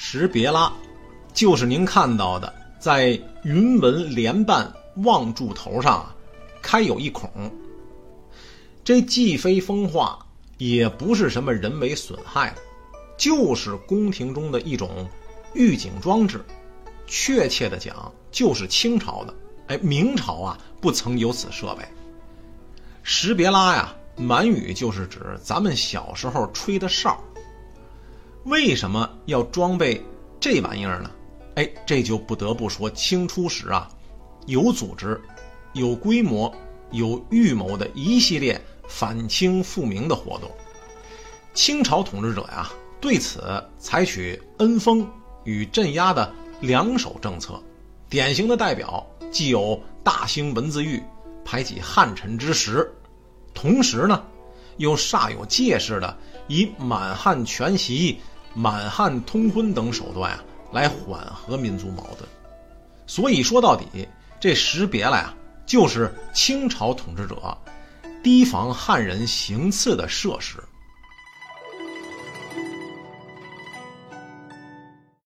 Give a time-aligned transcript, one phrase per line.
[0.00, 0.72] 识别拉，
[1.34, 6.14] 就是您看到的，在云纹连瓣望柱头上啊，
[6.62, 7.28] 开有一孔。
[8.84, 10.24] 这既非风化，
[10.56, 12.54] 也不是什么人为损害，
[13.18, 14.88] 就是宫廷中的一种
[15.52, 16.42] 预警装置。
[17.08, 19.34] 确切的讲，就是清朝的。
[19.66, 21.84] 哎，明朝啊，不曾有此设备。
[23.02, 27.20] 识别拉呀，满语就是指咱们小时候吹的哨。
[28.44, 30.02] 为什么要装备
[30.40, 31.10] 这玩意儿呢？
[31.56, 33.88] 哎，这就不得不说清初时啊，
[34.46, 35.20] 有组织、
[35.72, 36.54] 有规模、
[36.92, 40.50] 有预谋的一系列反清复明的活动。
[41.52, 43.42] 清朝统治者呀，对此
[43.78, 45.06] 采取恩封
[45.44, 47.60] 与镇压的两手政策。
[48.08, 51.02] 典型的代表既有大兴文字狱，
[51.44, 52.90] 排挤汉臣之实，
[53.52, 54.24] 同时呢，
[54.78, 56.16] 又煞有介事的
[56.48, 58.18] 以满汉全席。
[58.54, 62.28] 满汉通婚等手段啊，来缓和民族矛盾。
[63.06, 64.08] 所以说到底，
[64.40, 65.32] 这识别了呀，
[65.64, 67.56] 就是清朝统治者
[68.24, 70.56] 提防汉人行刺的设施。